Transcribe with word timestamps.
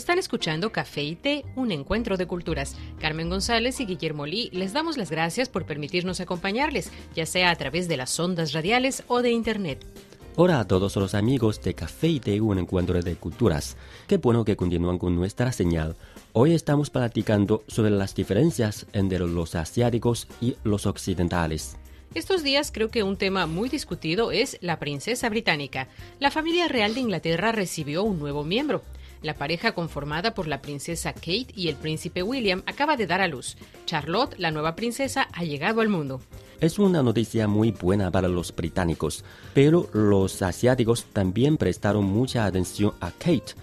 Están 0.00 0.18
escuchando 0.18 0.72
Café 0.72 1.02
y 1.02 1.14
Té, 1.14 1.44
un 1.56 1.72
encuentro 1.72 2.16
de 2.16 2.26
culturas. 2.26 2.74
Carmen 2.98 3.28
González 3.28 3.80
y 3.80 3.84
Guillermo 3.84 4.24
Lee 4.24 4.48
les 4.50 4.72
damos 4.72 4.96
las 4.96 5.10
gracias 5.10 5.50
por 5.50 5.66
permitirnos 5.66 6.20
acompañarles, 6.20 6.90
ya 7.14 7.26
sea 7.26 7.50
a 7.50 7.56
través 7.56 7.86
de 7.86 7.98
las 7.98 8.18
ondas 8.18 8.54
radiales 8.54 9.04
o 9.08 9.20
de 9.20 9.30
Internet. 9.30 9.84
Hola 10.36 10.60
a 10.60 10.66
todos 10.66 10.96
los 10.96 11.14
amigos 11.14 11.60
de 11.60 11.74
Café 11.74 12.08
y 12.08 12.18
Té, 12.18 12.40
un 12.40 12.58
encuentro 12.58 13.02
de 13.02 13.14
culturas. 13.14 13.76
Qué 14.08 14.16
bueno 14.16 14.42
que 14.42 14.56
continúan 14.56 14.96
con 14.96 15.14
nuestra 15.14 15.52
señal. 15.52 15.96
Hoy 16.32 16.54
estamos 16.54 16.88
platicando 16.88 17.62
sobre 17.68 17.90
las 17.90 18.14
diferencias 18.14 18.86
entre 18.94 19.18
los 19.18 19.54
asiáticos 19.54 20.28
y 20.40 20.56
los 20.64 20.86
occidentales. 20.86 21.76
Estos 22.14 22.42
días 22.42 22.72
creo 22.72 22.88
que 22.88 23.02
un 23.02 23.18
tema 23.18 23.46
muy 23.46 23.68
discutido 23.68 24.32
es 24.32 24.56
la 24.62 24.78
princesa 24.78 25.28
británica. 25.28 25.88
La 26.20 26.30
familia 26.30 26.68
real 26.68 26.94
de 26.94 27.00
Inglaterra 27.00 27.52
recibió 27.52 28.02
un 28.02 28.18
nuevo 28.18 28.44
miembro. 28.44 28.82
La 29.22 29.34
pareja 29.34 29.72
conformada 29.72 30.32
por 30.34 30.46
la 30.48 30.62
princesa 30.62 31.12
Kate 31.12 31.48
y 31.54 31.68
el 31.68 31.76
príncipe 31.76 32.22
William 32.22 32.62
acaba 32.66 32.96
de 32.96 33.06
dar 33.06 33.20
a 33.20 33.28
luz. 33.28 33.56
Charlotte, 33.84 34.34
la 34.38 34.50
nueva 34.50 34.76
princesa, 34.76 35.28
ha 35.32 35.44
llegado 35.44 35.82
al 35.82 35.88
mundo. 35.88 36.20
Es 36.60 36.78
una 36.78 37.02
noticia 37.02 37.46
muy 37.46 37.70
buena 37.70 38.10
para 38.10 38.28
los 38.28 38.54
británicos, 38.54 39.24
pero 39.54 39.88
los 39.92 40.40
asiáticos 40.42 41.04
también 41.12 41.56
prestaron 41.56 42.04
mucha 42.04 42.44
atención 42.44 42.92
a 43.00 43.10
Kate. 43.10 43.54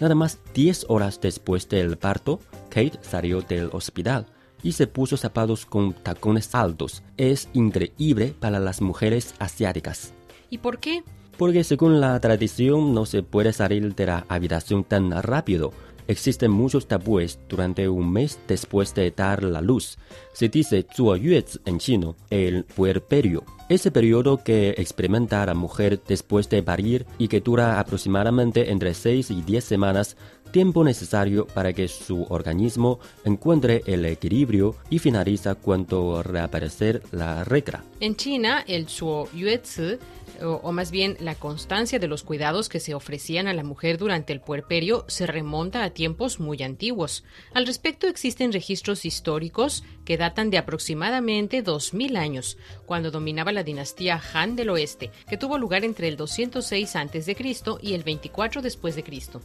Nada 0.00 0.14
más 0.14 0.38
10 0.54 0.86
horas 0.88 1.20
después 1.20 1.68
del 1.68 1.96
parto, 1.96 2.40
Kate 2.68 2.98
salió 3.02 3.42
del 3.42 3.70
hospital 3.72 4.26
y 4.62 4.72
se 4.72 4.86
puso 4.86 5.16
zapatos 5.16 5.66
con 5.66 5.92
tacones 5.92 6.54
altos. 6.54 7.02
Es 7.16 7.48
increíble 7.52 8.34
para 8.38 8.58
las 8.58 8.80
mujeres 8.80 9.34
asiáticas. 9.38 10.12
¿Y 10.50 10.58
por 10.58 10.78
qué? 10.78 11.02
Porque 11.36 11.64
según 11.64 12.00
la 12.00 12.18
tradición 12.20 12.94
no 12.94 13.04
se 13.04 13.22
puede 13.22 13.52
salir 13.52 13.94
de 13.94 14.06
la 14.06 14.24
habitación 14.28 14.84
tan 14.84 15.10
rápido. 15.22 15.72
Existen 16.08 16.52
muchos 16.52 16.86
tabúes 16.86 17.40
durante 17.48 17.88
un 17.88 18.12
mes 18.12 18.38
después 18.46 18.94
de 18.94 19.10
dar 19.10 19.42
la 19.42 19.60
luz. 19.60 19.98
Se 20.32 20.48
dice 20.48 20.86
Zuoyuez 20.94 21.58
en 21.64 21.78
chino, 21.78 22.14
el 22.30 22.64
puerperio. 22.64 23.42
Ese 23.68 23.90
periodo 23.90 24.44
que 24.44 24.70
experimenta 24.78 25.44
la 25.44 25.54
mujer 25.54 26.00
después 26.06 26.48
de 26.48 26.62
parir 26.62 27.06
y 27.18 27.26
que 27.26 27.40
dura 27.40 27.80
aproximadamente 27.80 28.70
entre 28.70 28.94
6 28.94 29.32
y 29.32 29.42
10 29.42 29.64
semanas, 29.64 30.16
tiempo 30.50 30.84
necesario 30.84 31.46
para 31.46 31.72
que 31.72 31.88
su 31.88 32.26
organismo 32.28 32.98
encuentre 33.24 33.82
el 33.86 34.04
equilibrio 34.04 34.76
y 34.90 34.98
finaliza 34.98 35.54
cuando 35.54 36.22
reaparecer 36.22 37.02
la 37.12 37.44
regla. 37.44 37.84
En 38.00 38.16
China, 38.16 38.64
el 38.66 38.88
Zuoyuezi 38.88 39.98
o, 40.42 40.60
o, 40.62 40.72
más 40.72 40.90
bien 40.90 41.16
la 41.20 41.34
constancia 41.34 41.98
de 41.98 42.08
los 42.08 42.22
cuidados 42.22 42.68
que 42.68 42.80
se 42.80 42.94
ofrecían 42.94 43.48
a 43.48 43.54
la 43.54 43.64
mujer 43.64 43.96
durante 43.96 44.32
el 44.32 44.40
puerperio 44.40 45.04
se 45.08 45.26
remonta 45.26 45.82
a 45.82 45.90
tiempos 45.90 46.40
muy 46.40 46.62
antiguos. 46.62 47.24
Al 47.54 47.66
respecto 47.66 48.06
existen 48.06 48.52
registros 48.52 49.04
históricos 49.04 49.84
que 50.04 50.18
datan 50.18 50.50
de 50.50 50.58
aproximadamente 50.58 51.62
2000 51.62 52.16
años, 52.16 52.58
cuando 52.84 53.10
dominaba 53.10 53.52
la 53.52 53.62
dinastía 53.62 54.20
Han 54.34 54.56
del 54.56 54.70
Oeste, 54.70 55.10
que 55.28 55.36
tuvo 55.36 55.58
lugar 55.58 55.84
entre 55.84 56.08
el 56.08 56.16
206 56.16 56.96
a.C. 56.96 57.36
y 57.82 57.94
el 57.94 58.02
24 58.02 58.62
después 58.62 58.96
de 58.96 59.04
Cristo. 59.04 59.40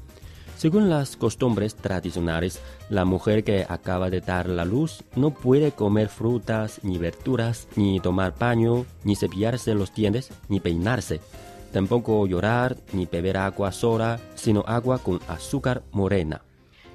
Según 0.61 0.91
las 0.91 1.17
costumbres 1.17 1.73
tradicionales, 1.73 2.61
la 2.91 3.03
mujer 3.03 3.43
que 3.43 3.65
acaba 3.67 4.11
de 4.11 4.21
dar 4.21 4.47
la 4.47 4.63
luz 4.63 5.03
no 5.15 5.31
puede 5.31 5.71
comer 5.71 6.07
frutas, 6.07 6.81
ni 6.83 6.99
verduras, 6.99 7.67
ni 7.75 7.99
tomar 7.99 8.35
paño, 8.35 8.85
ni 9.03 9.15
cepillarse 9.15 9.73
los 9.73 9.91
dientes, 9.91 10.29
ni 10.49 10.59
peinarse. 10.59 11.19
Tampoco 11.73 12.27
llorar, 12.27 12.77
ni 12.93 13.07
beber 13.07 13.37
agua 13.37 13.71
sola, 13.71 14.19
sino 14.35 14.63
agua 14.67 14.99
con 14.99 15.19
azúcar 15.27 15.81
morena. 15.91 16.43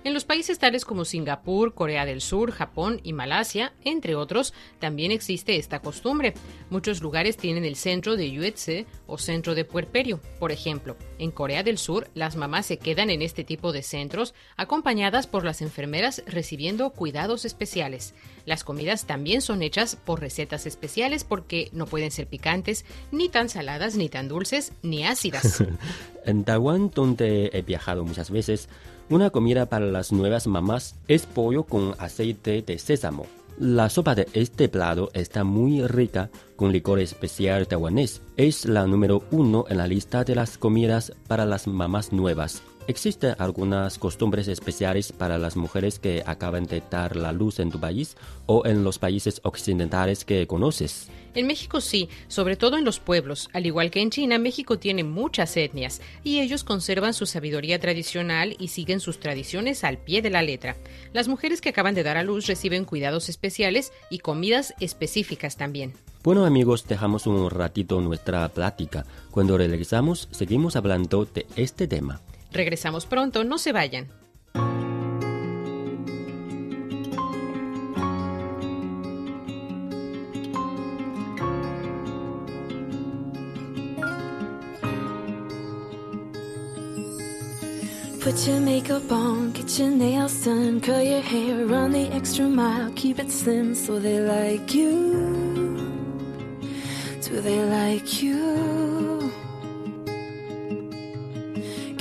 En 0.06 0.14
los 0.14 0.24
países 0.24 0.60
tales 0.60 0.84
como 0.84 1.04
Singapur, 1.04 1.74
Corea 1.74 2.06
del 2.06 2.20
Sur, 2.20 2.52
Japón 2.52 3.00
y 3.02 3.12
Malasia, 3.12 3.72
entre 3.82 4.14
otros, 4.14 4.54
también 4.78 5.10
existe 5.10 5.56
esta 5.56 5.80
costumbre. 5.80 6.32
Muchos 6.70 7.02
lugares 7.02 7.36
tienen 7.36 7.64
el 7.64 7.74
centro 7.74 8.14
de 8.14 8.30
Yuetse 8.30 8.86
o 9.08 9.18
centro 9.18 9.56
de 9.56 9.64
puerperio. 9.64 10.20
Por 10.38 10.52
ejemplo, 10.52 10.96
en 11.18 11.32
Corea 11.32 11.64
del 11.64 11.76
Sur, 11.76 12.08
las 12.14 12.36
mamás 12.36 12.66
se 12.66 12.76
quedan 12.76 13.10
en 13.10 13.20
este 13.20 13.42
tipo 13.42 13.72
de 13.72 13.82
centros 13.82 14.32
acompañadas 14.56 15.26
por 15.26 15.44
las 15.44 15.60
enfermeras 15.60 16.22
recibiendo 16.28 16.90
cuidados 16.90 17.44
especiales. 17.44 18.14
Las 18.44 18.62
comidas 18.62 19.06
también 19.06 19.42
son 19.42 19.60
hechas 19.60 19.96
por 19.96 20.20
recetas 20.20 20.66
especiales 20.66 21.24
porque 21.24 21.68
no 21.72 21.86
pueden 21.86 22.12
ser 22.12 22.28
picantes, 22.28 22.84
ni 23.10 23.28
tan 23.28 23.48
saladas, 23.48 23.96
ni 23.96 24.08
tan 24.08 24.28
dulces, 24.28 24.72
ni 24.82 25.04
ácidas. 25.04 25.64
en 26.24 26.44
Taiwán, 26.44 26.92
donde 26.94 27.50
he 27.52 27.62
viajado 27.62 28.04
muchas 28.04 28.30
veces, 28.30 28.68
una 29.08 29.30
comida 29.30 29.66
para 29.66 29.86
las 29.86 30.12
nuevas 30.12 30.46
mamás 30.46 30.96
es 31.08 31.26
pollo 31.26 31.64
con 31.64 31.94
aceite 31.98 32.62
de 32.62 32.78
sésamo. 32.78 33.26
La 33.58 33.88
sopa 33.88 34.14
de 34.14 34.28
este 34.34 34.68
plato 34.68 35.10
está 35.14 35.42
muy 35.42 35.86
rica 35.86 36.28
con 36.56 36.72
licor 36.72 37.00
especial 37.00 37.66
taiwanés. 37.66 38.20
Es 38.36 38.66
la 38.66 38.86
número 38.86 39.22
uno 39.30 39.64
en 39.68 39.78
la 39.78 39.86
lista 39.86 40.24
de 40.24 40.34
las 40.34 40.58
comidas 40.58 41.12
para 41.26 41.46
las 41.46 41.66
mamás 41.66 42.12
nuevas. 42.12 42.62
¿Existen 42.88 43.34
algunas 43.38 43.98
costumbres 43.98 44.46
especiales 44.46 45.10
para 45.10 45.38
las 45.38 45.56
mujeres 45.56 45.98
que 45.98 46.22
acaban 46.24 46.66
de 46.66 46.84
dar 46.88 47.16
la 47.16 47.32
luz 47.32 47.58
en 47.58 47.72
tu 47.72 47.80
país 47.80 48.16
o 48.46 48.64
en 48.64 48.84
los 48.84 49.00
países 49.00 49.40
occidentales 49.42 50.24
que 50.24 50.46
conoces? 50.46 51.08
En 51.34 51.48
México 51.48 51.80
sí, 51.80 52.08
sobre 52.28 52.54
todo 52.54 52.78
en 52.78 52.84
los 52.84 53.00
pueblos. 53.00 53.50
Al 53.52 53.66
igual 53.66 53.90
que 53.90 54.00
en 54.00 54.10
China, 54.10 54.38
México 54.38 54.78
tiene 54.78 55.02
muchas 55.02 55.56
etnias 55.56 56.00
y 56.22 56.38
ellos 56.38 56.62
conservan 56.62 57.12
su 57.12 57.26
sabiduría 57.26 57.80
tradicional 57.80 58.54
y 58.60 58.68
siguen 58.68 59.00
sus 59.00 59.18
tradiciones 59.18 59.82
al 59.82 59.98
pie 59.98 60.22
de 60.22 60.30
la 60.30 60.42
letra. 60.42 60.76
Las 61.12 61.26
mujeres 61.26 61.60
que 61.60 61.70
acaban 61.70 61.96
de 61.96 62.04
dar 62.04 62.16
a 62.16 62.22
luz 62.22 62.46
reciben 62.46 62.84
cuidados 62.84 63.28
especiales 63.28 63.92
y 64.10 64.20
comidas 64.20 64.74
específicas 64.78 65.56
también. 65.56 65.94
Bueno 66.22 66.44
amigos, 66.44 66.86
dejamos 66.86 67.26
un 67.26 67.50
ratito 67.50 68.00
nuestra 68.00 68.48
plática. 68.48 69.04
Cuando 69.32 69.58
regresamos, 69.58 70.28
seguimos 70.30 70.76
hablando 70.76 71.24
de 71.24 71.46
este 71.56 71.88
tema. 71.88 72.20
Regresamos 72.52 73.06
pronto, 73.06 73.44
no 73.44 73.58
se 73.58 73.72
vayan. 73.72 74.08
Put 88.26 88.44
your 88.48 88.58
makeup 88.60 89.12
on, 89.12 89.52
get 89.52 89.78
your 89.78 89.90
nails 89.90 90.44
done, 90.44 90.80
curl 90.80 91.00
your 91.00 91.20
hair, 91.20 91.64
run 91.64 91.92
the 91.92 92.08
extra 92.12 92.44
mile, 92.48 92.90
keep 92.96 93.20
it 93.20 93.30
slim 93.30 93.72
so 93.72 94.00
they 94.00 94.18
like 94.18 94.74
you. 94.74 95.76
Do 97.22 97.40
they 97.40 97.62
like 97.64 98.20
you? 98.20 98.65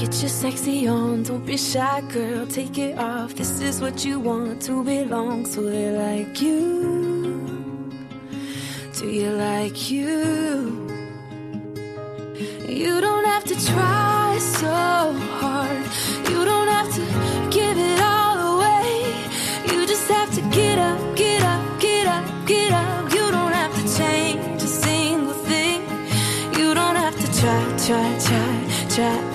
Get 0.06 0.22
your 0.22 0.30
sexy 0.30 0.88
on, 0.88 1.24
don't 1.24 1.44
be 1.44 1.57
shy, 1.57 2.00
girl, 2.13 2.46
take 2.46 2.78
it 2.78 2.96
off. 3.00 3.34
This 3.34 3.60
is 3.60 3.81
what 3.81 4.06
you 4.06 4.19
want 4.19 4.62
to 4.62 4.84
belong, 4.84 5.48
so 5.48 5.63
they 5.63 5.90
like 5.90 6.40
you. 6.44 7.92
Do 9.00 9.10
you 9.10 9.31
like 9.31 9.90
you? 9.90 10.88
You 12.69 13.02
don't 13.02 13.25
have 13.25 13.46
to 13.46 13.56
try 13.66 14.38
so 14.38 14.68
hard. 15.42 15.84
You 16.30 16.46
don't 16.46 16.68
have 16.68 16.94
to 16.94 17.02
give 17.50 17.75
it 17.75 18.00
all 18.00 18.57
away. 18.57 19.12
You 19.72 19.88
just 19.88 20.07
have 20.10 20.31
to 20.36 20.42
get 20.52 20.78
up, 20.78 21.18
get 21.18 21.42
up, 21.42 21.80
get 21.81 22.06
up, 22.06 22.25
get 22.46 22.72
up. 22.72 23.12
You 23.12 23.31
don't 23.31 23.54
have 23.54 23.74
to 23.74 23.98
change 23.98 24.62
a 24.62 24.68
single 24.68 25.34
thing. 25.34 25.81
You 26.60 26.75
don't 26.75 26.96
have 26.96 27.19
to 27.19 27.28
try, 27.42 27.63
try, 27.88 28.19
try, 28.19 28.88
try. 28.90 29.35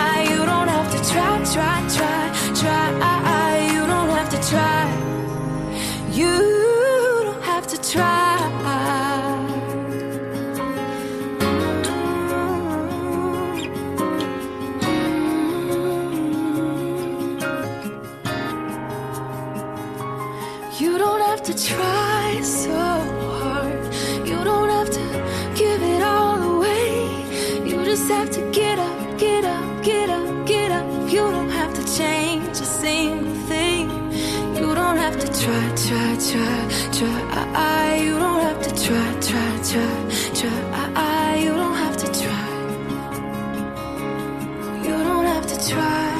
Try. 45.61 46.11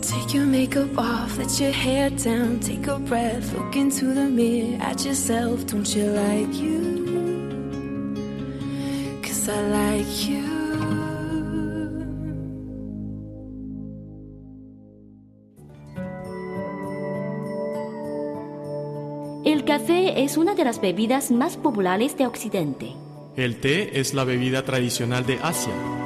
Take 0.00 0.34
your 0.34 0.46
makeup 0.46 0.96
off, 0.98 1.38
let 1.38 1.60
your 1.60 1.72
hair 1.72 2.10
down, 2.10 2.60
take 2.60 2.86
a 2.86 2.98
breath, 2.98 3.52
look 3.52 3.76
into 3.76 4.14
the 4.14 4.28
mirror 4.28 4.78
at 4.80 5.04
yourself. 5.04 5.66
Don't 5.66 5.94
you 5.94 6.06
like 6.10 6.54
you? 6.54 7.04
Cause 9.22 9.48
I 9.48 9.60
like 9.68 10.28
you. 10.28 10.56
El 19.44 19.64
café 19.64 20.24
es 20.24 20.36
una 20.36 20.54
de 20.54 20.64
las 20.64 20.80
bebidas 20.80 21.30
más 21.30 21.56
populares 21.56 22.16
de 22.16 22.26
Occidente. 22.26 22.94
El 23.36 23.60
té 23.60 24.00
es 24.00 24.12
la 24.14 24.24
bebida 24.24 24.64
tradicional 24.64 25.24
de 25.24 25.38
Asia. 25.42 26.05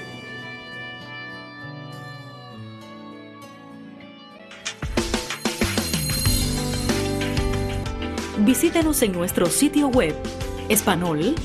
Visítenos 8.43 9.03
en 9.03 9.11
nuestro 9.11 9.45
sitio 9.45 9.87
web 9.89 10.15
espanol.cri.cn. 10.67 11.41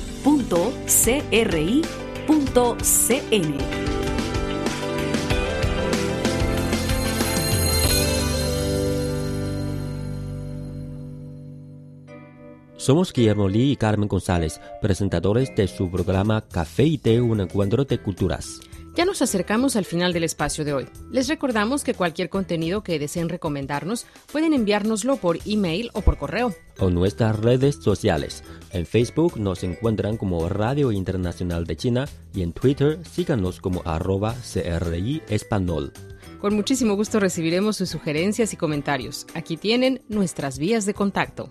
Somos 12.78 13.12
Guillermo 13.12 13.48
Lee 13.48 13.72
y 13.72 13.76
Carmen 13.76 14.08
González, 14.08 14.60
presentadores 14.80 15.54
de 15.54 15.68
su 15.68 15.90
programa 15.90 16.40
Café 16.40 16.84
y 16.84 16.96
Té, 16.96 17.20
un 17.20 17.40
encuentro 17.40 17.84
de 17.84 17.98
culturas. 17.98 18.60
Ya 18.96 19.04
nos 19.04 19.20
acercamos 19.20 19.76
al 19.76 19.84
final 19.84 20.14
del 20.14 20.24
espacio 20.24 20.64
de 20.64 20.72
hoy. 20.72 20.86
Les 21.10 21.28
recordamos 21.28 21.84
que 21.84 21.92
cualquier 21.92 22.30
contenido 22.30 22.82
que 22.82 22.98
deseen 22.98 23.28
recomendarnos 23.28 24.06
pueden 24.32 24.54
enviárnoslo 24.54 25.18
por 25.18 25.38
email 25.44 25.90
o 25.92 26.00
por 26.00 26.16
correo. 26.16 26.54
O 26.78 26.88
nuestras 26.88 27.38
redes 27.38 27.76
sociales. 27.76 28.42
En 28.72 28.86
Facebook 28.86 29.38
nos 29.38 29.64
encuentran 29.64 30.16
como 30.16 30.48
Radio 30.48 30.92
Internacional 30.92 31.66
de 31.66 31.76
China 31.76 32.08
y 32.32 32.40
en 32.40 32.54
Twitter 32.54 32.98
síganos 33.04 33.60
como 33.60 33.82
arroba 33.84 34.34
CRI 34.34 35.20
Español. 35.28 35.92
Con 36.40 36.54
muchísimo 36.54 36.96
gusto 36.96 37.20
recibiremos 37.20 37.76
sus 37.76 37.90
sugerencias 37.90 38.54
y 38.54 38.56
comentarios. 38.56 39.26
Aquí 39.34 39.58
tienen 39.58 40.00
nuestras 40.08 40.58
vías 40.58 40.86
de 40.86 40.94
contacto. 40.94 41.50